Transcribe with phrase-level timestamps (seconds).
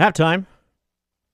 [0.00, 0.46] Halftime.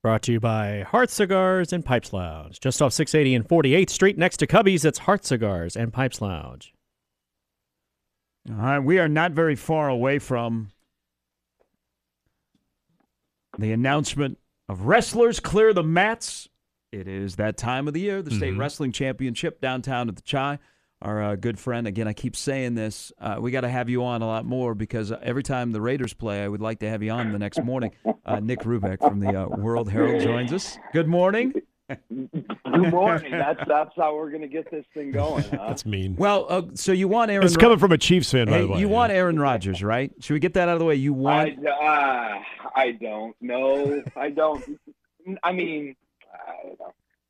[0.03, 2.59] Brought to you by Heart Cigars and Pipes Lounge.
[2.61, 6.73] Just off 680 and 48th Street next to Cubby's, it's Heart Cigars and Pipes Lounge.
[8.49, 10.71] All right, we are not very far away from
[13.59, 14.39] the announcement
[14.69, 16.49] of wrestlers clear the mats.
[16.93, 18.59] It is that time of the year, the state Mhm.
[18.59, 20.59] wrestling championship downtown at the CHI.
[21.03, 24.05] Our uh, good friend, again, I keep saying this, uh, we got to have you
[24.05, 27.03] on a lot more because every time the Raiders play, I would like to have
[27.03, 27.93] you on the next morning.
[28.27, 30.79] Uh, Nick Rubeck from the uh, World Herald joins us.
[30.93, 31.55] Good morning.
[32.09, 33.33] Good morning.
[33.33, 35.43] That's that's how we're gonna get this thing going.
[35.43, 35.69] Huh?
[35.69, 36.15] That's mean.
[36.17, 37.45] Well, uh, so you want Aaron?
[37.45, 38.79] It's coming from a Chiefs fan, by the way.
[38.79, 40.13] you want Aaron Rodgers, right?
[40.21, 40.95] Should we get that out of the way?
[40.95, 41.67] You want?
[41.67, 42.43] I, uh,
[42.77, 44.03] I don't know.
[44.15, 44.63] I don't.
[45.43, 45.95] I mean, I don't know.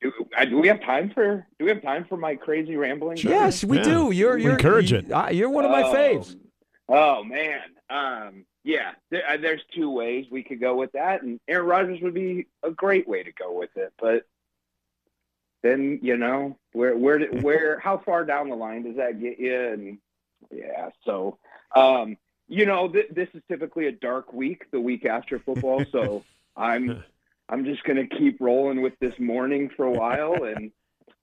[0.00, 0.12] Do,
[0.48, 1.46] do we have time for?
[1.58, 3.18] Do we have time for my crazy rambling?
[3.18, 3.82] Yes, we Yeah.
[3.84, 4.10] do.
[4.12, 5.12] You're you're Encourage you- it.
[5.12, 6.36] uh, You're one of my Oh, faves.
[6.88, 7.60] Oh man.
[7.90, 8.46] Um.
[8.64, 8.92] Yeah.
[9.10, 12.46] There, uh, there's two ways we could go with that, and Aaron Rodgers would be
[12.62, 13.92] a great way to go with it.
[14.00, 14.24] But
[15.62, 19.38] then you know where where did- where how far down the line does that get
[19.38, 19.54] you?
[19.60, 19.98] And
[20.50, 20.90] yeah.
[21.04, 21.38] So
[21.74, 22.16] um.
[22.52, 25.84] You know, th- this is typically a dark week, the week after football.
[25.92, 26.24] So
[26.56, 27.04] I'm
[27.50, 30.44] I'm just gonna keep rolling with this morning for a while.
[30.44, 30.70] And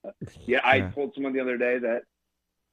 [0.06, 0.12] uh,
[0.46, 0.90] yeah, I Yeah.
[0.92, 2.04] told someone the other day that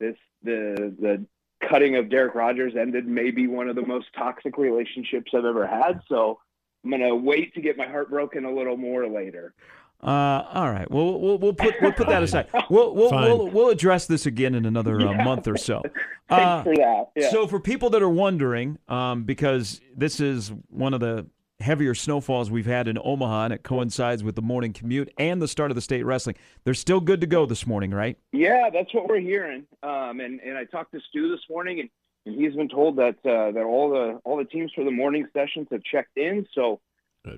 [0.01, 1.25] this the the
[1.69, 6.01] cutting of Derek Rogers ended maybe one of the most toxic relationships I've ever had.
[6.09, 6.39] So
[6.85, 9.55] I'm gonna wait to get my heart broken a little more later.
[10.03, 10.91] Uh, all right.
[10.91, 12.49] Well, we'll we'll put we'll put that aside.
[12.69, 15.25] We'll we'll we'll, we'll address this again in another uh, Yeah.
[15.25, 15.83] month or so.
[16.29, 17.11] Thanks Uh, for that.
[17.17, 17.31] Yeah.
[17.31, 21.27] So for people that are wondering, um, because this is one of the
[21.65, 25.49] heavier snowfalls we've had in Omaha, and it coincides with the morning commute and the
[25.49, 26.37] start of the state wrestling.
[26.65, 28.17] They're still good to go this morning, right?
[28.33, 29.67] Yeah, that's what we're hearing.
[29.83, 31.91] Um, and and I talked to Stu this morning, and,
[32.27, 35.27] and he's been told that uh, that all the all the teams for the morning
[35.33, 36.47] sessions have checked in.
[36.55, 36.81] So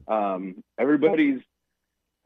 [0.08, 1.40] um, everybody's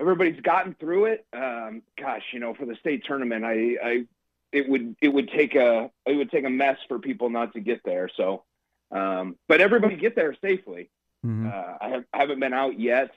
[0.01, 1.27] everybody's gotten through it.
[1.33, 4.07] Um, gosh, you know, for the state tournament, I, I
[4.53, 7.61] it would it would take a it would take a mess for people not to
[7.61, 8.09] get there.
[8.17, 8.45] So,
[8.91, 10.89] um, but everybody get there safely.
[11.25, 11.53] Mhm.
[11.53, 13.11] Uh, I, have, I haven't been out yet.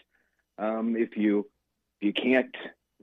[0.57, 1.47] Um, if you
[2.01, 2.55] if you can't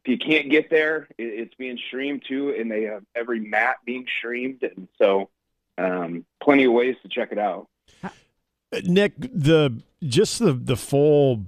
[0.04, 3.76] if you can't get there, it, it's being streamed too, and they have every mat
[3.84, 5.30] being streamed, and so
[5.78, 7.68] um, plenty of ways to check it out.
[8.84, 11.46] Nick, the just the the full.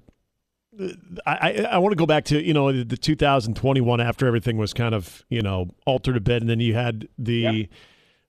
[1.26, 4.72] I, I, I want to go back to you know the 2021 after everything was
[4.72, 7.34] kind of you know altered a bit, and then you had the.
[7.34, 7.62] Yeah.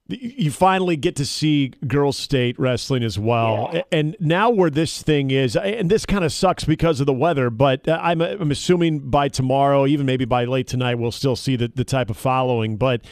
[0.06, 3.82] You finally get to see girls' state wrestling as well, Yeah.
[3.90, 7.48] and now where this thing is, and this kind of sucks because of the weather.
[7.48, 11.56] But uh, I'm I'm assuming by tomorrow, even maybe by late tonight, we'll still see
[11.56, 12.76] the, the type of following.
[12.76, 13.02] But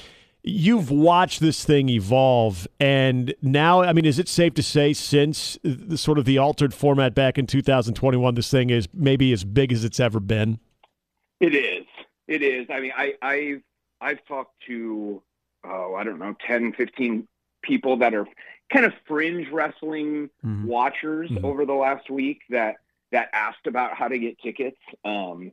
[0.44, 5.56] you've watched this thing evolve and now i mean is it safe to say since
[5.62, 9.70] the sort of the altered format back in 2021 this thing is maybe as big
[9.72, 10.58] as it's ever been
[11.38, 11.86] It is.
[12.26, 12.66] It is.
[12.70, 13.62] I mean, I, I've
[14.00, 15.22] I've talked to
[15.64, 17.26] oh, I don't know, 10, 15
[17.62, 18.26] people that are
[18.72, 20.64] kind of fringe wrestling Mhm.
[20.64, 21.44] watchers Mhm.
[21.44, 22.76] over the last week that
[23.10, 24.78] that asked about how to get tickets.
[25.04, 25.52] Um,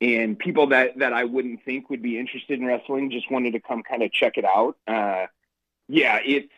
[0.00, 3.60] and people that that I wouldn't think would be interested in wrestling just wanted to
[3.60, 4.78] come kind of check it out.
[4.86, 5.26] Uh,
[5.88, 6.52] yeah, it's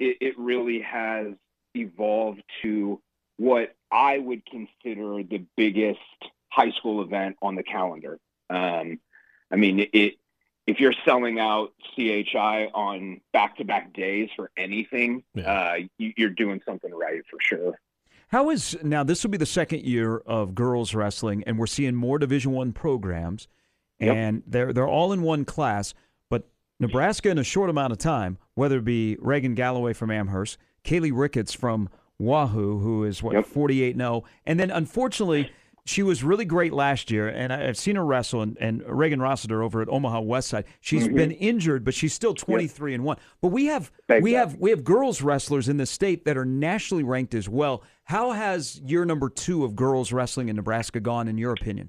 [0.00, 1.34] it, it really has
[1.74, 3.00] evolved to
[3.36, 6.00] what I would consider the biggest
[6.48, 8.18] high school event on the calendar.
[8.50, 8.98] Um,
[9.50, 10.16] I mean, it
[10.68, 15.50] if you're selling out CHI on back-to-back days for anything, Yeah.
[15.50, 17.80] uh, you, you're doing something right for sure.
[18.28, 19.02] How is now?
[19.02, 22.72] This will be the second year of girls wrestling, and we're seeing more Division One
[22.74, 23.48] programs,
[24.00, 24.14] Yep.
[24.16, 25.94] and they're they're all in one class.
[26.28, 26.46] But
[26.78, 31.10] Nebraska, in a short amount of time, whether it be Reagan Galloway from Amherst, Kaylee
[31.14, 33.46] Ricketts from Wahoo, who is what Yep.
[33.46, 35.50] forty eight zero, and then unfortunately.
[35.88, 38.42] She was really great last year, and I- I've seen her wrestle.
[38.42, 41.14] And, and Reagan Rossiter over at Omaha West Side, she's Mhm.
[41.16, 43.16] been injured, but she's still twenty three and one.
[43.40, 46.44] But we have Thank we have we have girls wrestlers in the state that are
[46.44, 47.82] nationally ranked as well.
[48.04, 51.88] How has year number two of girls wrestling in Nebraska gone, in your opinion?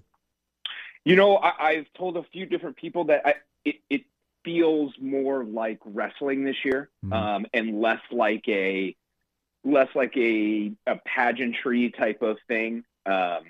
[1.03, 3.35] You know, I, I've told a few different people that I,
[3.65, 4.05] it, it
[4.45, 7.13] feels more like wrestling this year, Mhm.
[7.13, 8.95] um, and less like a
[9.65, 12.85] less like a, a pageantry type of thing.
[13.05, 13.43] Um,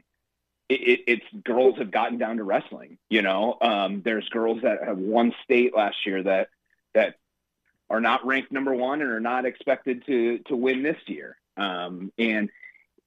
[0.70, 2.98] it, it, it's girls have gotten down to wrestling.
[3.10, 6.50] You know, um, there's girls that have won state last year that
[6.94, 7.16] that
[7.90, 11.38] are not ranked number one and are not expected to to win this year.
[11.58, 12.50] Um, and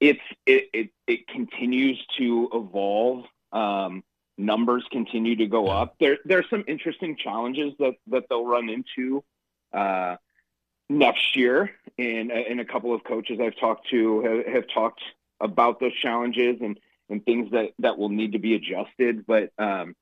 [0.01, 3.25] it's it, it it continues to evolve.
[3.53, 4.03] Um,
[4.37, 5.95] numbers continue to go up.
[6.01, 9.23] There there's some interesting challenges that that they'll run into
[9.73, 10.17] uh,
[10.89, 15.01] next year, and and a couple of coaches I've talked to have, have talked
[15.41, 16.79] about those challenges and
[17.13, 19.25] and things that that will need to be adjusted.
[19.27, 19.95] But um,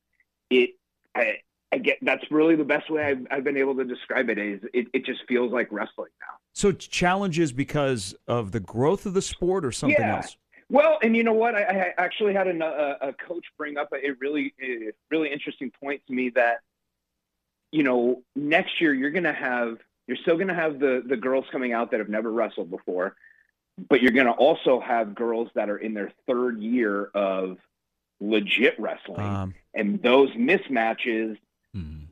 [0.48, 0.70] it,
[1.14, 1.40] I,
[1.70, 4.38] I get that's really the best way I've, I've been able to describe it.
[4.38, 6.34] Is it, it just feels like wrestling now.
[6.54, 10.16] So challenges because of the growth of the sport or something Yeah.
[10.16, 10.36] else?
[10.70, 11.56] Well, and you know what?
[11.56, 15.72] I, I actually had a, a, a coach bring up a really, a really interesting
[15.82, 16.60] point to me that,
[17.72, 21.16] you know, next year you're going to have, you're still going to have the the
[21.16, 23.16] girls coming out that have never wrestled before,
[23.88, 27.58] but you're going to also have girls that are in their third year of
[28.20, 31.38] legit wrestling, Um, and those mismatches
[31.74, 32.08] Mhm.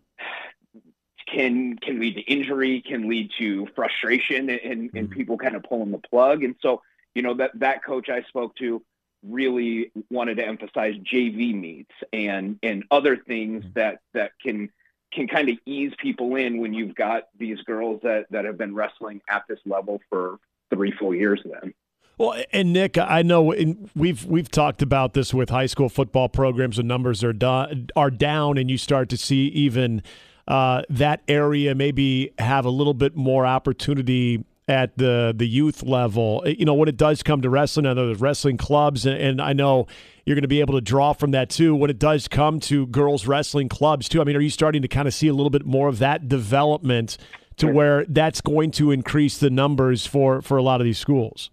[1.26, 5.10] can can lead to injury, can lead to frustration, and, and Mhm.
[5.10, 6.42] people kind of pulling the plug.
[6.42, 6.82] And so,
[7.14, 8.82] you know, that that coach I spoke to
[9.22, 14.70] really wanted to emphasize JV meets and and other things that that can
[15.10, 18.74] can kind of ease people in when you've got these girls that that have been
[18.74, 20.38] wrestling at this level for
[20.72, 21.40] three full years.
[21.44, 21.74] Then,
[22.18, 23.54] Well, and Nick, I know
[23.94, 26.76] we've we've talked about this with high school football programs.
[26.76, 30.02] The numbers are do- are down, and you start to see even
[30.46, 36.42] uh, that area maybe have a little bit more opportunity at the the youth level.
[36.46, 39.42] You know, when it does come to wrestling, I know there's wrestling clubs, and, and
[39.42, 39.86] I know
[40.24, 41.74] you're going to be able to draw from that too.
[41.74, 44.88] When it does come to girls wrestling clubs too, I mean, are you starting to
[44.88, 47.16] kind of see a little bit more of that development
[47.58, 51.50] to where that's going to increase the numbers for for a lot of these schools?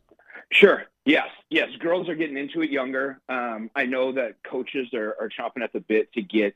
[0.52, 0.84] Sure.
[1.06, 1.28] Yes.
[1.50, 1.70] Yes.
[1.80, 3.20] Girls are getting into it younger.
[3.30, 6.56] Um, I know that coaches are, are chomping at the bit to get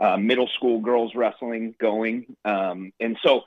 [0.00, 2.36] uh, middle school girls wrestling going.
[2.44, 3.42] Um, and so,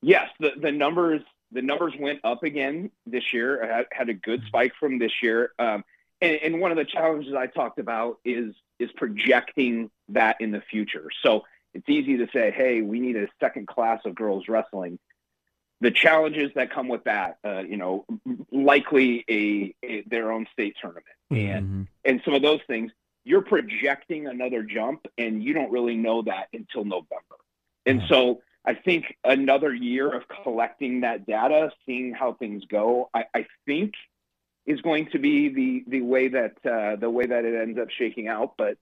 [0.00, 1.22] yes, the, the numbers
[1.52, 3.62] the numbers went up again this year.
[3.62, 5.52] I had, had a good spike from this year.
[5.58, 5.84] Um,
[6.22, 10.62] and, and one of the challenges I talked about is is projecting that in the
[10.62, 11.08] future.
[11.22, 11.44] So
[11.74, 14.98] it's easy to say, "Hey, we need a second class of girls wrestling."
[15.82, 18.06] the challenges that come with that, uh, you know,
[18.52, 21.86] likely a, a their own state tournament and mhm.
[22.04, 22.92] and some of those things.
[23.24, 27.36] You're projecting another jump, and you don't really know that until November.
[27.84, 33.24] And so, I think another year of collecting that data, seeing how things go, I,
[33.34, 33.94] I think
[34.66, 37.90] is going to be the the way that uh, the way that it ends up
[37.90, 38.54] shaking out.
[38.56, 38.78] But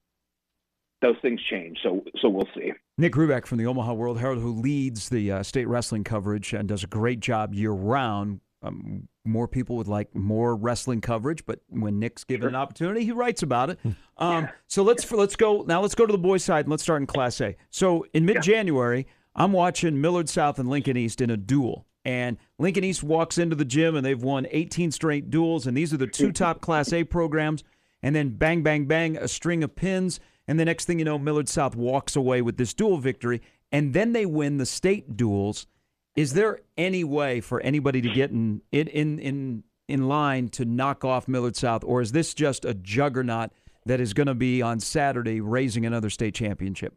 [1.03, 2.73] those things change, so so we'll see.
[2.99, 6.69] Nick Rubeck from the Omaha World Herald, who leads the uh, state wrestling coverage and
[6.69, 8.41] does a great job year round.
[8.63, 13.13] Um, more people would like more wrestling coverage, but when Nick's given an opportunity, he
[13.13, 13.79] writes about it.
[14.19, 15.81] Um, so let's let's go now.
[15.81, 17.57] Let's go to the boys' side and let's start in Class A.
[17.71, 22.85] So in mid-January, I'm watching Millard South and Lincoln East in a duel, and Lincoln
[22.85, 26.07] East walks into the gym and they've won 18 straight duels, and these are the
[26.07, 27.65] two top Class A programs.
[28.03, 30.21] And then bang, bang, bang, a string of pins.
[30.51, 33.41] And the next thing you know, Millard South walks away with this dual victory.
[33.71, 35.69] And then they win the state duels.
[36.17, 40.65] Is there any way for anybody to get in in in in, in line to
[40.65, 43.51] knock off Millard South, or is this just a juggernaut
[43.87, 46.95] that is going to be on Saturday raising another state championship?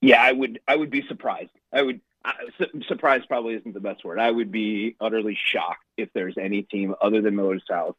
[0.00, 0.58] Yeah, I would.
[0.66, 1.52] I would be surprised.
[1.72, 2.00] I would.
[2.24, 4.18] I, su- surprised probably isn't the best word.
[4.18, 7.94] I would be utterly shocked if there's any team other than Millard South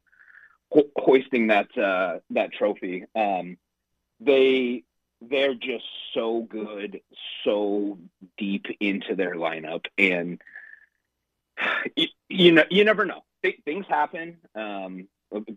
[0.70, 3.06] ho- hoisting that uh, that trophy.
[3.16, 3.58] Um,
[4.22, 4.84] they
[5.22, 7.02] they're just so good,
[7.44, 8.00] so
[8.38, 10.42] deep into their lineup, and
[11.96, 13.24] you, you know you never know.
[13.44, 14.38] Th- things happen.
[14.56, 15.08] Um,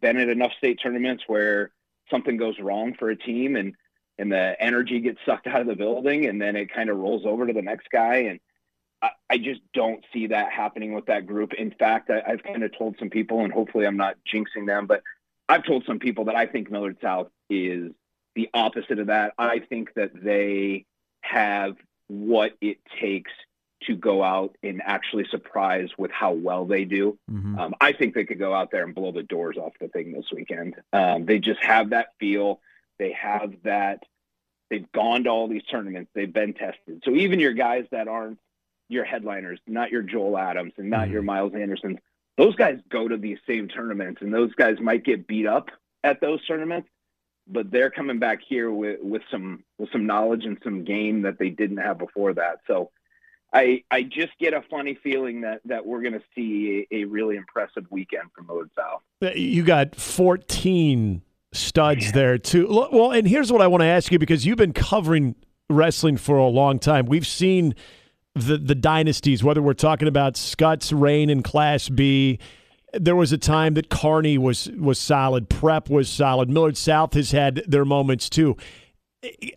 [0.01, 1.71] been at enough state tournaments where
[2.11, 3.75] something goes wrong for a team, and
[4.19, 7.27] and the energy gets sucked out of the building and then it kind of rolls
[7.27, 8.41] over to the next guy and
[9.03, 12.63] I, I just don't see that happening with that group in fact I, i've kind
[12.63, 15.03] of told some people and hopefully i'm not jinxing them but
[15.49, 17.93] i've told some people that i think millard south is
[18.35, 20.85] the opposite of that i think that they
[21.21, 21.77] have
[22.09, 23.33] what it takes
[23.83, 27.59] to go out and actually surprise with how well they do Mm-hmm.
[27.59, 30.13] um, I think they could go out there and blow the doors off the thing
[30.13, 30.75] this weekend.
[30.93, 32.61] Um, they just have that feel.
[32.99, 34.03] They have that.
[34.71, 36.11] They've gone to all these tournaments.
[36.15, 37.03] They've been tested.
[37.05, 38.39] So even your guys that aren't
[38.89, 41.99] your headliners, not your Joel Adams and not your Miles Andersons,
[42.37, 45.71] those guys go to these same tournaments, and those guys might get beat up
[46.03, 46.89] at those tournaments,
[47.47, 51.39] but they're coming back here with with some with some knowledge and some game that
[51.39, 52.61] they didn't have before that.
[52.67, 52.91] So.
[53.57, 57.05] I, I just get a funny feeling that, that we're going to see a, a
[57.05, 59.01] really impressive weekend from Millard South.
[59.23, 61.23] Uh, you got 14
[61.53, 62.67] studs there too.
[62.69, 65.37] Well, and here's what I want to ask you because you've been covering
[65.71, 67.07] wrestling for a long time.
[67.07, 67.75] We've seen
[68.35, 72.39] the the dynasties, whether we're talking about Skutt's reign in Class B.
[72.97, 76.51] There was a time that Kearney was was solid, Prep was solid.
[76.51, 78.57] Millard South has had their moments too.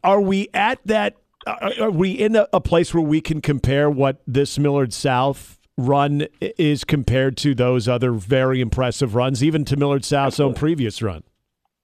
[0.04, 1.18] Are we at that?
[1.46, 5.58] Are are we in a, a place where we can compare what this Millard South
[5.78, 10.56] run is compared to those other very impressive runs, even to Millard South's Absolutely.
[10.56, 11.24] own previous run.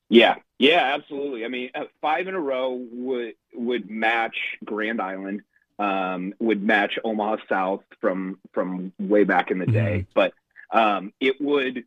[0.09, 1.45] Yeah, yeah, absolutely.
[1.45, 5.41] I mean, uh, five in a row would would match Grand Island,
[5.79, 10.05] um, would match Omaha South from from way back in the day.
[10.13, 10.33] But
[10.73, 11.85] um, it would,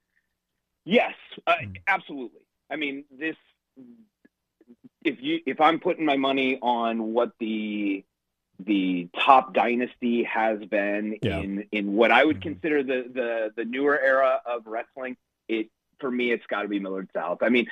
[0.84, 1.14] yes,
[1.46, 1.54] uh,
[1.86, 2.40] absolutely.
[2.70, 3.36] I mean, this
[5.04, 8.04] if you if I'm putting my money on what the
[8.58, 11.40] the top dynasty has been Yeah.
[11.40, 12.42] in in what I would Mhm.
[12.42, 15.16] consider the the the newer era of wrestling,
[15.48, 15.68] it
[16.00, 17.42] for me it's got to be Millard South.
[17.42, 17.66] I mean,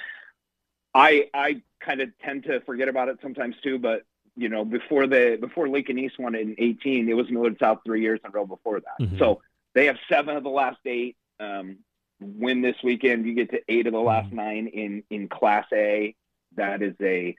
[0.94, 4.04] I I kind of tend to forget about it sometimes too, but
[4.36, 7.80] you know, before the before Lincoln East won it in 18, it was Millard South
[7.84, 8.98] three years in a row before that.
[9.00, 9.18] Mhm.
[9.18, 9.42] So
[9.74, 11.16] they have seven of the last eight.
[11.40, 11.78] Um,
[12.20, 14.34] win this weekend, you get to eight of the last Mhm.
[14.34, 16.14] nine in in Class A.
[16.56, 17.36] That is a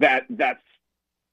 [0.00, 0.62] that that's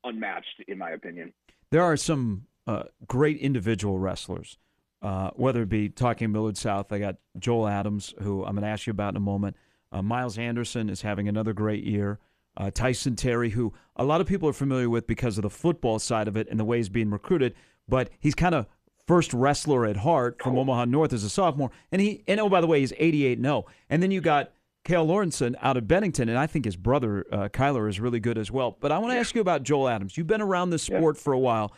[0.03, 1.33] unmatched in my opinion.
[1.69, 4.57] There are some uh, great individual wrestlers,
[5.01, 6.91] uh, whether it be talking Millard South.
[6.93, 9.57] I got Joel Adams, who I'm going to ask you about in a moment.
[9.91, 12.19] Uh, Miles Anderson is having another great year.
[12.55, 15.97] Uh, Tyson Terry, who a lot of people are familiar with because of the football
[15.99, 17.55] side of it and the way he's being recruited,
[17.87, 18.67] but he's kind of
[19.07, 21.71] first wrestler at heart from Omaha North as a sophomore.
[21.91, 23.65] And he, and oh, by the way, he's 88 0.
[23.89, 24.51] And then you got
[24.85, 28.37] Kael Lauridsen out of Bennington, and I think his brother uh, Kyler is really good
[28.37, 28.77] as well.
[28.79, 30.17] But I want to ask you about Joel Adams.
[30.17, 30.97] You've been around this Yeah.
[30.97, 31.71] sport for a while,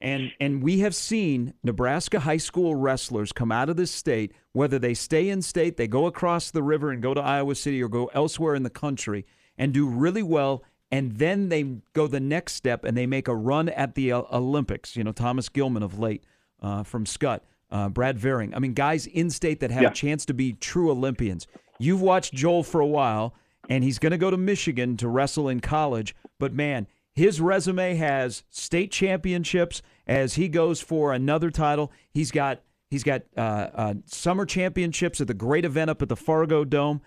[0.00, 4.78] and and we have seen Nebraska high school wrestlers come out of this state, whether
[4.78, 7.88] they stay in state, they go across the river and go to Iowa City, or
[7.88, 9.26] go elsewhere in the country
[9.58, 10.62] and do really well.
[10.90, 11.62] And then they
[11.94, 14.96] go the next step and they make a run at the uh, Olympics.
[14.96, 16.24] You know, Thomas Gilman of late
[16.62, 18.54] uh, from Skutt, uh, Brad Varing.
[18.54, 19.90] I mean, guys in state that have Yeah.
[19.90, 21.46] a chance to be true Olympians.
[21.78, 23.34] You've watched Joel for a while,
[23.68, 26.14] and he's going to go to Michigan to wrestle in college.
[26.38, 31.90] But man, his resume has state championships as he goes for another title.
[32.10, 32.60] He's got
[32.90, 33.40] he's got uh,
[33.74, 37.00] uh, summer championships at the great event up at the Fargo Dome.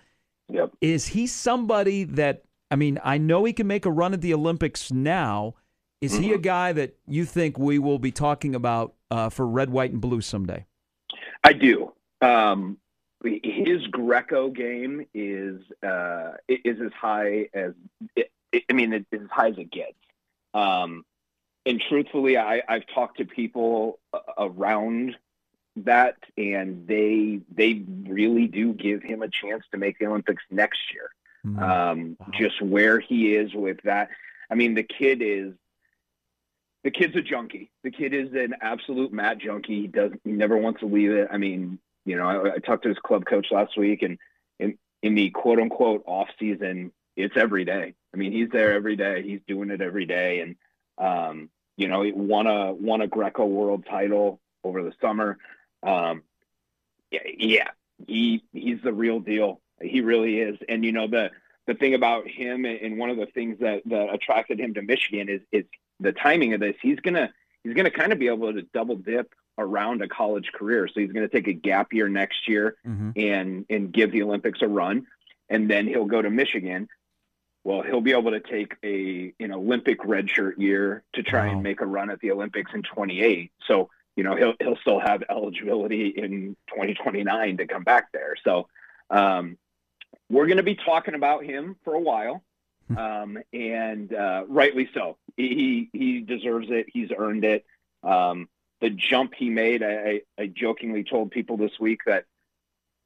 [0.48, 0.72] Yep.
[0.80, 3.00] Is he somebody that I mean?
[3.02, 5.54] I know he can make a run at the Olympics now.
[6.00, 9.70] Is he a guy that you think we will be talking about uh, for red,
[9.70, 10.66] white, and blue someday?
[11.42, 11.92] I do.
[12.20, 12.78] Um,
[13.24, 17.72] his Greco game is uh, is as high as
[18.16, 18.30] it,
[18.68, 19.94] I mean, it's as high as it gets.
[20.54, 21.04] Um,
[21.66, 23.98] and truthfully, I, I've talked to people
[24.38, 25.16] around
[25.76, 30.80] that, and they they really do give him a chance to make the Olympics next
[30.92, 31.10] year.
[31.42, 31.58] Hmm.
[31.58, 32.26] Um, Wow.
[32.38, 34.08] Just where he is with that.
[34.50, 35.54] I mean, the kid is
[36.84, 37.70] the kid's a junkie.
[37.84, 39.82] The kid is an absolute mat junkie.
[39.82, 41.28] He does he never wants to leave it.
[41.30, 44.18] I mean, you know, I, I talked to his club coach last week, and
[44.58, 47.94] in in the quote unquote off season, it's every day.
[48.14, 49.22] I mean, he's there every day.
[49.22, 50.56] He's doing it every day, and
[50.98, 55.38] um, you know, he won a won a Greco world title over the summer.
[55.82, 56.22] Um,
[57.10, 57.68] yeah, yeah,
[58.06, 59.60] he he's the real deal.
[59.82, 60.58] He really is.
[60.68, 61.30] And you know the
[61.66, 65.28] the thing about him, and one of the things that that attracted him to Michigan
[65.28, 65.64] is is
[66.00, 66.76] the timing of this.
[66.82, 70.88] He's gonna he's gonna kind of be able to double dip around a college career.
[70.88, 73.12] So he's gonna take a gap year next year Mhm.
[73.16, 75.06] and and give the Olympics a run,
[75.48, 76.88] and then he'll go to Michigan.
[77.62, 81.52] Well, he'll be able to take a an Olympic redshirt year to try Wow.
[81.54, 83.52] and make a run at the Olympics in 28.
[83.66, 88.34] So you know he'll he'll still have eligibility in 2029 to come back there.
[88.44, 88.68] So
[89.10, 89.58] um,
[90.30, 92.42] we're going to be talking about him for a while,
[92.96, 95.16] um, and uh, rightly so.
[95.36, 96.86] He he deserves it.
[96.92, 97.64] He's earned it.
[98.02, 98.48] Um,
[98.80, 102.24] the jump he made, I, I, jokingly told people this week that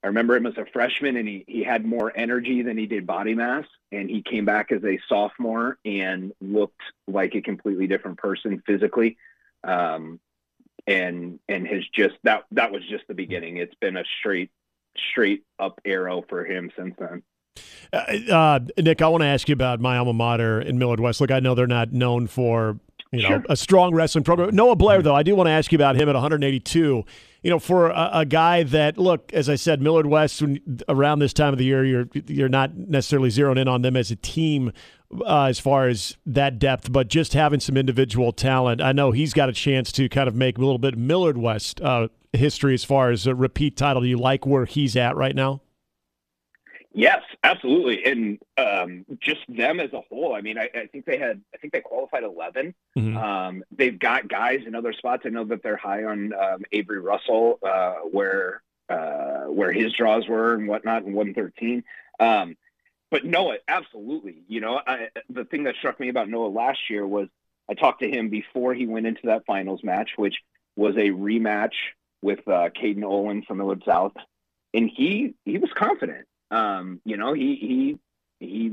[0.02, 3.06] I remember him as a freshman and he, he had more energy than he did
[3.06, 3.66] body mass.
[3.90, 9.16] And he came back as a sophomore and looked like a completely different person physically.
[9.64, 10.20] Um,
[10.86, 13.56] and, and has just, that, that was just the beginning.
[13.56, 14.50] It's been a straight,
[14.96, 17.22] straight up arrow for him since then.
[17.92, 17.96] Uh,
[18.32, 21.20] uh, Nick, I want to ask you about my alma mater in Millard West.
[21.20, 22.78] Look, I know they're not known for
[23.12, 23.44] you know Sure.
[23.48, 24.54] a strong wrestling program.
[24.54, 27.04] Noah Blair, though, I do want to ask you about him at 182.
[27.42, 30.40] You know, for a, a guy that look, as I said, Millard West.
[30.42, 33.96] When, around this time of the year, you're you're not necessarily zeroing in on them
[33.96, 34.72] as a team
[35.24, 38.80] uh, as far as that depth, but just having some individual talent.
[38.80, 41.80] I know he's got a chance to kind of make a little bit Millard West
[41.82, 44.02] uh, history as far as a repeat title.
[44.02, 45.60] Do you like where he's at right now?
[46.96, 50.32] Yes, absolutely, and um, just them as a whole.
[50.32, 52.72] I mean, I, I think they had, I think they qualified eleven.
[52.96, 53.16] Mhm.
[53.16, 55.24] Um, they've got guys in other spots.
[55.26, 60.28] I know that they're high on um, Avery Russell, uh, where uh, where his draws
[60.28, 61.82] were and whatnot, in one thirteen.
[62.20, 62.56] Um,
[63.10, 64.44] but Noah, absolutely.
[64.46, 67.26] You know, I, the thing that struck me about Noah last year was
[67.68, 70.36] I talked to him before he went into that finals match, which
[70.76, 71.74] was a rematch
[72.22, 74.14] with uh, Caden Olin from Millard South,
[74.72, 76.26] and he he was confident.
[76.54, 77.56] Um, you know, he
[78.40, 78.72] he he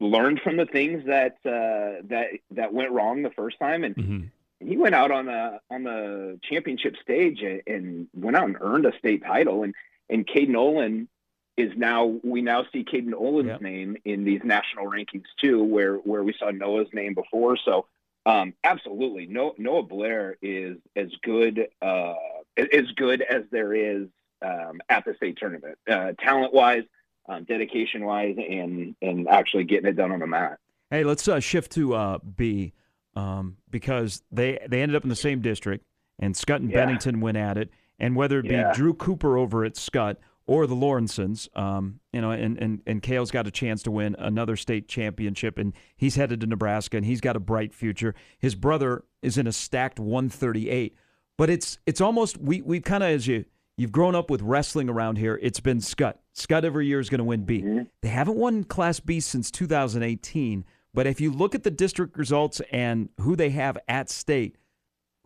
[0.00, 4.68] learned from the things that uh, that that went wrong the first time, and Mm-hmm.
[4.68, 8.86] he went out on the on the championship stage and, and went out and earned
[8.86, 9.62] a state title.
[9.64, 9.74] And
[10.10, 11.08] and Caden Olin
[11.56, 13.60] is now we now see Caden Olin's Yep.
[13.62, 17.56] name in these national rankings too, where where we saw Noah's name before.
[17.56, 17.86] So
[18.26, 22.14] um, absolutely, no, Noah Blair is as good uh,
[22.56, 24.08] as good as there is
[24.42, 26.84] um, at the state tournament, uh, talent wise,
[27.28, 30.58] um, dedication wise, and and actually getting it done on the mat.
[30.90, 32.72] Hey, let's uh, shift to uh, B
[33.16, 35.84] um, because they they ended up in the same district,
[36.18, 36.84] and Skutt and Yeah.
[36.84, 37.70] Bennington went at it.
[38.00, 38.72] And whether it be Yeah.
[38.74, 40.16] Drew Cooper over at Skutt
[40.46, 44.16] or the Lauridsens, um, you know, and, and and Kael's got a chance to win
[44.18, 48.14] another state championship, and he's headed to Nebraska, and he's got a bright future.
[48.38, 50.96] His brother is in a stacked 138,
[51.38, 53.44] but it's it's almost we we kind of as you
[53.76, 56.14] you've grown up with wrestling around here, it's been Skutt.
[56.34, 57.62] Skutt every year is going to win B.
[57.62, 57.88] Mhm.
[58.02, 60.64] They haven't won Class B since 2018.
[60.92, 64.56] But if you look at the district results and who they have at state,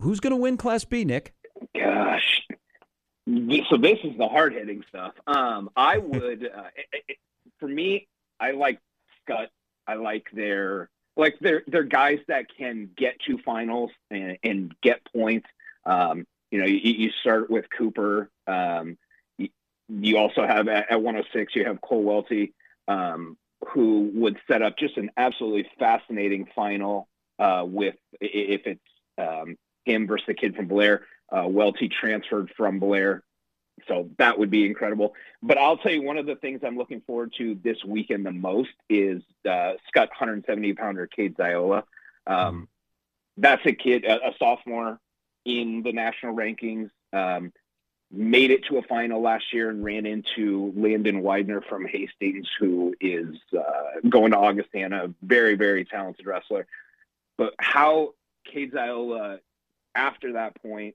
[0.00, 1.34] who's going to win Class B, Nick?
[1.74, 2.46] Gosh.
[3.26, 5.12] So this is the hard hitting stuff.
[5.26, 7.16] Um, I would, uh, it, it,
[7.60, 8.06] for me,
[8.40, 8.80] I like
[9.28, 9.48] Skutt.
[9.86, 15.00] I like their like they're they're guys that can get to finals and, and get
[15.12, 15.48] points.
[15.84, 18.30] Um, you know, you, you start with Cooper.
[18.46, 18.96] Um,
[19.36, 19.48] you,
[19.88, 22.54] you also have at, at 106, you have Cole Welty,
[22.86, 23.36] um,
[23.68, 28.80] who would set up just an absolutely fascinating final uh, with if it's
[29.18, 31.04] um, him versus the kid from Blair.
[31.30, 33.22] Uh, Welty transferred from Blair.
[33.86, 35.14] So that would be incredible.
[35.42, 38.32] But I'll tell you, one of the things I'm looking forward to this weekend the
[38.32, 41.84] most is uh, Skutt 170 pounder Cade Ziola.
[42.26, 42.68] Um,
[43.36, 44.98] That's a kid, a, a sophomore
[45.48, 46.90] in the national rankings.
[47.12, 47.52] Um,
[48.10, 52.94] made it to a final last year and ran into Landon Widener from Hastings, who
[53.00, 55.04] is uh, going to Augustana.
[55.04, 56.66] A very, very talented wrestler.
[57.36, 58.14] But how
[58.44, 59.40] Cade Ziola,
[59.94, 60.94] after that point,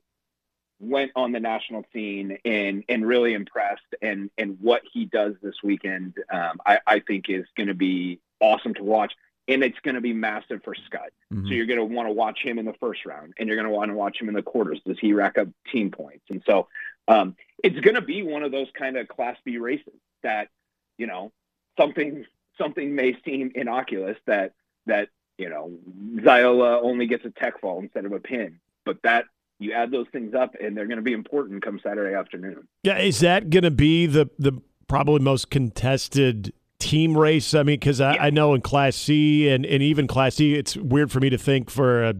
[0.79, 5.55] went on the national scene and and really impressed and and what he does this
[5.63, 9.13] weekend um, I, I think is going to be awesome to watch
[9.47, 11.09] and it's going to be massive for Skutt.
[11.33, 11.47] Mhm.
[11.47, 13.67] So you're going to want to watch him in the first round and you're going
[13.67, 14.79] to want to watch him in the quarters.
[14.85, 16.25] Does he rack up team points?
[16.29, 16.67] And so
[17.07, 20.49] um, it's going to be one of those kind of class B races that,
[20.97, 21.31] you know,
[21.77, 22.25] something,
[22.57, 24.53] something may seem innocuous that,
[24.85, 25.71] that, you know,
[26.15, 29.25] Ziola only gets a tech fall instead of a pin, but that
[29.59, 32.67] you add those things up and they're going to be important come Saturday afternoon.
[32.83, 37.53] Yeah, is that going to be the the probably most contested team race?
[37.53, 40.75] I mean, because I, I know in Class C and, and even Class C, it's
[40.75, 42.13] weird for me to think for a,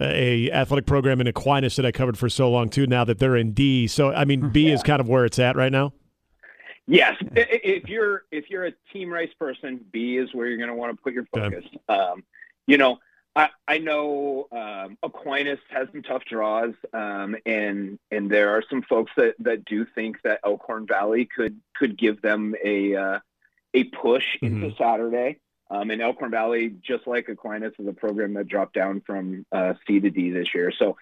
[0.00, 2.86] a athletic program in Aquinas that I covered for so long too.
[2.86, 5.56] Now that they're in D, so I mean, B is kind of where it's at
[5.56, 5.92] right now.
[6.86, 10.74] Yes, if you're if you're a team race person, B is where you're going to
[10.74, 11.56] want to put your Okay.
[11.56, 11.70] focus.
[11.88, 12.24] Um,
[12.66, 12.98] you know,
[13.36, 18.82] I I know um, Aquinas has some tough draws, um, and and there are some
[18.82, 23.18] folks that that do think that Elkhorn Valley could could give them a uh,
[23.74, 25.38] a push into Saturday.
[25.70, 29.74] Um, and Elkhorn Valley, just like Aquinas, is a program that dropped down from uh,
[29.86, 30.72] C to D this year.
[30.76, 30.96] So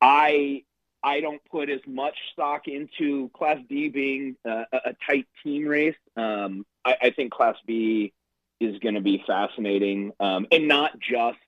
[0.00, 0.64] I
[1.02, 5.94] I don't put as much stock into Class D being uh, a, tight team race.
[6.16, 8.12] Um, I, I think Class B
[8.60, 11.38] is going to be fascinating, um, and not just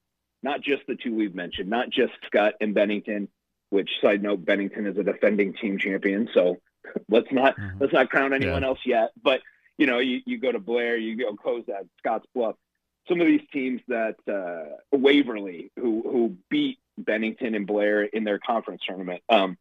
[0.42, 3.28] not just the two we've mentioned, not just Skutt and Bennington.
[3.70, 6.56] Which side note, Bennington is a defending team champion, so
[7.10, 7.80] let's not Mhm.
[7.80, 8.68] let's not crown anyone Yeah.
[8.68, 9.10] else yet.
[9.22, 9.42] But
[9.78, 12.56] you know, you, you go to Blair, you go Cozad, Scotts Bluff,
[13.08, 18.38] some of these teams that uh, Waverly, who who beat Bennington and Blair in their
[18.38, 19.22] conference tournament.
[19.28, 19.56] Um,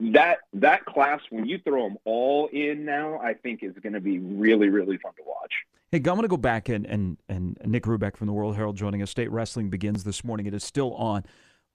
[0.00, 4.00] that that class, when you throw them all in now, I think is going to
[4.00, 5.52] be really really fun to watch.
[5.92, 8.76] Hey, I'm going to go back and, and, and Nick Rubeck from the World Herald
[8.76, 9.10] joining us.
[9.10, 10.46] State Wrestling begins this morning.
[10.46, 11.24] It is still on.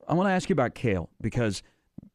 [0.07, 1.61] I want to ask you about Kael because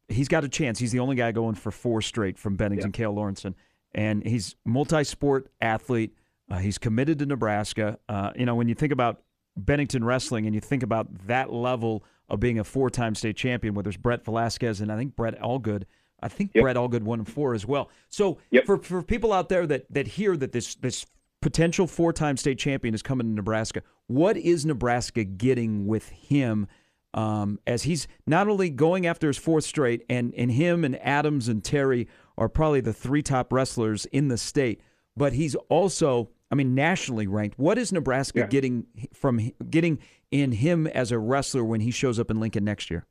[0.07, 0.79] he's got a chance.
[0.79, 3.53] He's the only guy going for four straight from Bennington, Kael Lauridsen.
[3.93, 6.15] And he's multi-sport athlete.
[6.49, 7.97] Uh, he's committed to Nebraska.
[8.09, 9.21] Uh, you know, when you think about
[9.57, 13.83] Bennington wrestling and you think about that level of being a four-time state champion, where
[13.83, 15.83] there's Brett Velasquez and I think Brett Allgood.
[16.23, 16.61] I think Yep.
[16.61, 17.89] Brett Allgood won four as well.
[18.07, 18.65] So Yep.
[18.65, 21.05] for for people out there that that hear that this this
[21.41, 26.67] potential four-time state champion is coming to Nebraska, what is Nebraska getting with him?
[27.13, 31.49] Um, as he's not only going after his fourth straight, and and him and Adams
[31.49, 32.07] and Terry
[32.41, 34.81] are probably the three top wrestlers in the state,
[35.15, 37.59] but he's also, I mean, nationally ranked.
[37.59, 38.47] What is Nebraska Yeah.
[38.47, 39.99] getting from getting
[40.31, 43.05] in him as a wrestler when he shows up in Lincoln next year?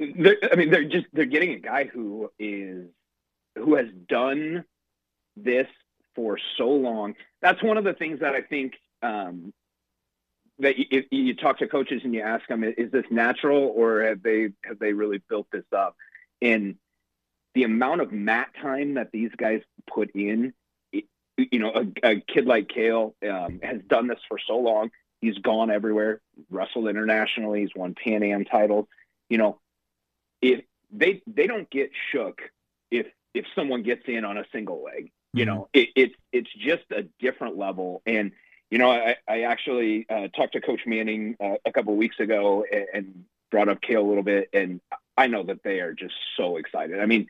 [0.00, 2.88] they're, I mean, they're just they're getting a guy who is
[3.54, 4.64] who has done
[5.36, 5.68] this
[6.14, 7.14] for so long.
[7.42, 9.52] That's one of the things that I think um,
[10.58, 14.02] that you, if you talk to coaches and you ask them, is this natural or
[14.04, 15.96] have they have they really built this up?
[16.40, 16.76] And
[17.54, 20.52] the amount of mat time that these guys put in,
[20.92, 24.90] you know, a, a kid like Kael um, has done this for so long.
[25.20, 27.60] He's gone everywhere, wrestled internationally.
[27.60, 28.86] He's won Pan Am titles.
[29.28, 29.60] You know,
[30.42, 32.42] if they they don't get shook
[32.90, 35.10] if if someone gets in on a single leg.
[35.32, 35.54] You mm-hmm.
[35.54, 38.02] know, it, it's it's just a different level.
[38.06, 38.32] And
[38.70, 42.64] you know, I, I actually uh, talked to Coach Manning uh, a couple weeks ago
[42.70, 44.80] and, and brought up Kael a little bit, and
[45.16, 47.00] I know that they are just so excited.
[47.00, 47.28] I mean,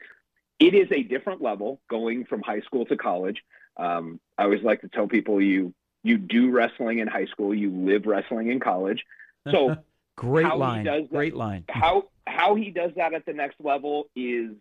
[0.59, 3.43] it is a different level going from high school to college.
[3.77, 7.71] Um, I always like to tell people you you do wrestling in high school, you
[7.71, 9.05] live wrestling in college.
[9.51, 9.77] So
[10.17, 11.65] great line, that, great line.
[11.69, 14.53] How how he does that at the next level is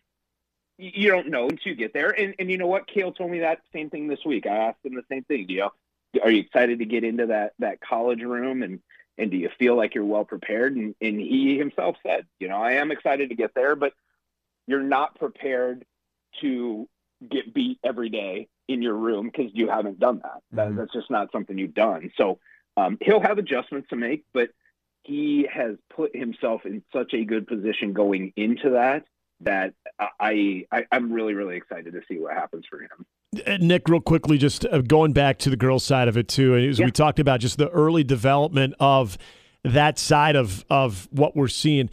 [0.77, 2.09] you don't know until you get there.
[2.09, 2.87] And and you know what?
[2.87, 4.45] Kael told me that same thing this week.
[4.45, 5.47] I asked him the same thing.
[5.47, 8.81] You know, are you excited to get into that that college room and
[9.17, 10.75] and do you feel like you're well prepared?
[10.75, 13.93] And and he himself said, you know, I am excited to get there, but
[14.67, 15.85] you're not prepared
[16.41, 16.87] to
[17.29, 20.41] get beat every day in your room because you haven't done that.
[20.51, 20.67] that.
[20.67, 20.77] Mm-hmm.
[20.77, 22.11] That's just not something you've done.
[22.17, 22.39] So
[22.77, 24.49] um, he'll have adjustments to make, but
[25.03, 29.05] he has put himself in such a good position going into that
[29.41, 33.05] that I, I am really really excited to see what happens for him.
[33.45, 36.55] Uh, Nick, real quickly, just uh, going back to the girls' side of it too,
[36.55, 36.85] as yeah.
[36.85, 39.17] we talked about just the early development of
[39.63, 41.89] that side of of what we're seeing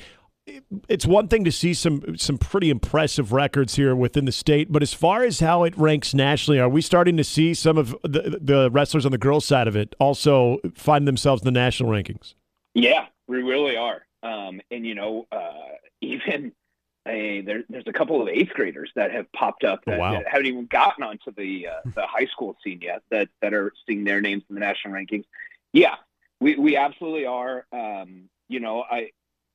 [0.88, 4.82] it's one thing to see some some pretty impressive records here within the state, but
[4.82, 8.38] as far as how it ranks nationally, are we starting to see some of the,
[8.40, 12.34] the wrestlers on the girls' side of it also find themselves in the national rankings?
[12.74, 14.06] Yeah, we really are.
[14.22, 15.52] Um, and you know, uh,
[16.00, 16.52] even
[17.08, 20.12] a, there, there's a couple of eighth graders that have popped up that, oh, wow.
[20.12, 23.72] that haven't even gotten onto the uh, the high school scene yet that that are
[23.86, 25.24] seeing their names in the national rankings.
[25.72, 25.96] Yeah,
[26.40, 27.66] we we absolutely are.
[27.72, 29.10] Um, you know, I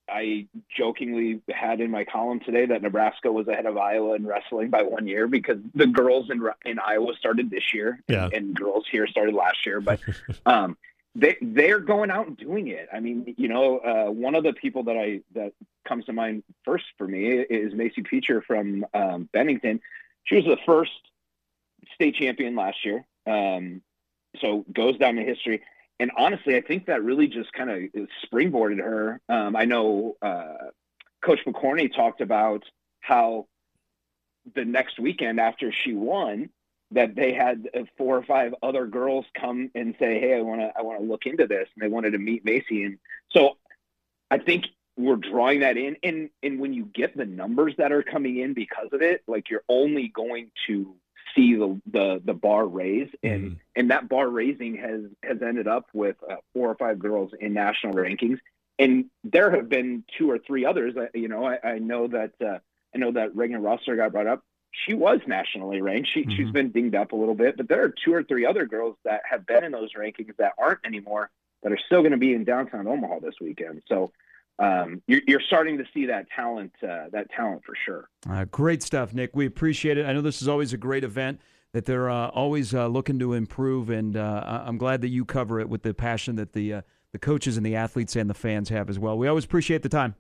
[0.10, 4.70] I jokingly had in my column today that Nebraska was ahead of Iowa in wrestling
[4.70, 8.26] by one year because the girls in in Iowa started this year, yeah.
[8.26, 9.82] and, and girls here started last year.
[9.82, 10.00] But
[10.46, 10.78] um,
[11.16, 12.88] they they're going out and doing it.
[12.94, 15.54] I mean, you know, uh, one of the people that I that
[15.88, 19.82] comes to mind first for me is Macy Peacher from um, Bennington.
[20.26, 20.92] She was the first
[21.94, 23.82] state champion last year, um,
[24.40, 25.62] so goes down in history
[26.00, 29.22] and honestly, I think that really just kind of springboarded her.
[29.30, 30.70] Um, I know uh,
[31.24, 32.64] Coach McCorney talked about
[33.00, 33.48] how
[34.54, 36.50] the next weekend after she won,
[36.92, 40.62] that they had uh, four or five other girls come and say, "Hey, I want
[40.62, 42.84] to, I want to look into this," and they wanted to meet Macy.
[42.84, 43.00] And
[43.32, 43.58] so,
[44.30, 44.66] I think
[44.98, 48.54] we're drawing that in, and and when you get the numbers that are coming in
[48.54, 50.96] because of it, like you're only going to
[51.36, 55.68] see the the, the bar raise, and mm and that bar raising has has ended
[55.68, 58.40] up with uh, four or five girls in national rankings,
[58.80, 60.96] and there have been two or three others.
[60.96, 62.60] Uh, you know, I, I know that uh,
[62.94, 64.46] I know that Reagan Rosser got brought up.
[64.72, 66.10] She was nationally ranked.
[66.14, 66.32] She mm-hmm.
[66.32, 68.96] she's been dinged up a little bit, but there are two or three other girls
[69.04, 71.30] that have been in those rankings that aren't anymore
[71.64, 73.84] that are still going to be in downtown Omaha this weekend.
[73.90, 74.14] So
[74.60, 78.10] um, you're, you're, starting to see that talent, uh, that talent for sure.
[78.30, 79.36] Uh, great stuff, Nick.
[79.36, 80.06] We appreciate it.
[80.06, 81.42] I know this is always a great event
[81.74, 85.60] that they're uh, always uh, looking to improve, and uh, I'm glad that you cover
[85.60, 88.70] it with the passion that the uh, the coaches and the athletes and the fans
[88.70, 89.18] have as well.
[89.18, 90.16] We always appreciate the time.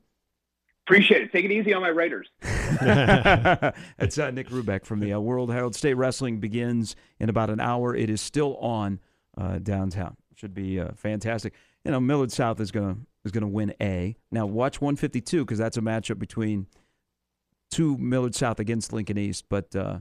[0.85, 1.31] Appreciate it.
[1.31, 2.27] Take it easy on my Raiders.
[2.41, 5.75] It's Nick Rubeck from the World Herald.
[5.75, 7.95] State Wrestling begins in about an hour.
[7.95, 8.99] It is still on
[9.63, 10.15] downtown.
[10.35, 11.53] Should be fantastic.
[11.83, 14.15] You know, Millard South is going to is going to win A.
[14.31, 16.67] Now watch 152 because that's a matchup between
[17.71, 19.99] two Millard South against Lincoln East, but uh,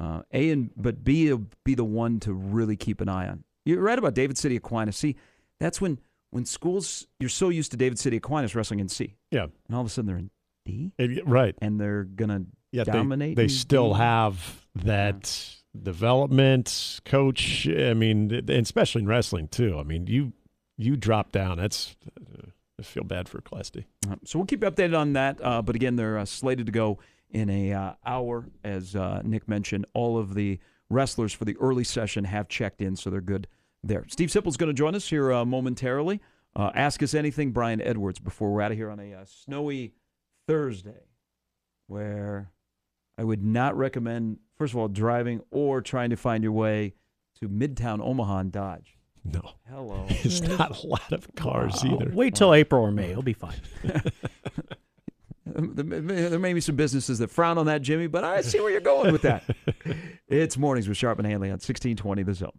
[0.00, 3.42] uh, A and but B will be the one to really keep an eye on.
[3.64, 4.96] You're right about David City Aquinas.
[4.96, 5.16] See,
[5.58, 5.98] that's when
[6.30, 9.16] when schools you're so used to David City Aquinas wrestling in C.
[9.30, 10.30] Yeah, and all of a sudden they're in
[10.64, 11.22] D.
[11.24, 13.36] Right, and they're gonna dominate.
[13.36, 13.98] They, they still D.
[13.98, 15.46] have that.
[15.46, 15.52] Yeah.
[15.82, 17.68] Development coach.
[17.68, 19.78] I mean, and especially in wrestling too.
[19.78, 20.32] I mean, you
[20.78, 21.58] you drop down.
[21.58, 21.94] That's
[22.78, 23.86] I feel bad for Class D.
[24.08, 25.40] Uh, so we'll keep you updated on that.
[25.42, 26.98] Uh, but again, they're uh, slated to go
[27.30, 29.86] in a uh, hour, as uh, Nick mentioned.
[29.94, 30.58] All of the
[30.90, 33.48] wrestlers for the early session have checked in, so they're good
[33.82, 34.04] there.
[34.08, 36.20] Steve Sipple's going to join us here uh, momentarily.
[36.56, 39.94] ask us anything, Brian Edwards, before we're out of here on a snowy
[40.46, 41.04] Thursday,
[41.86, 42.50] where
[43.18, 46.94] I would not recommend, first of all, driving or trying to find your way
[47.40, 48.95] to Midtown Omaha and Dodge.
[49.32, 49.52] No.
[49.68, 50.06] Hello.
[50.10, 50.56] It's mm-hmm.
[50.56, 51.98] not a lot of cars wow.
[52.00, 52.10] either.
[52.14, 53.10] Wait till April or May.
[53.10, 53.60] It'll be fine.
[55.46, 58.80] there may be some businesses that frown on that, Jimmy, but I see where you're
[58.80, 59.44] going with that.
[60.28, 62.52] it's mornings with Sharp and Hanley on 1620 The Zone.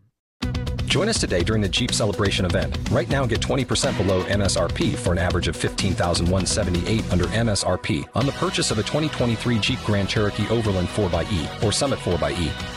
[0.85, 2.77] Join us today during the Jeep Celebration event.
[2.91, 8.31] Right now, get 20% below MSRP for an average of 15178 under MSRP on the
[8.33, 12.76] purchase of a 2023 Jeep Grand Cherokee Overland 4xE or Summit 4xE.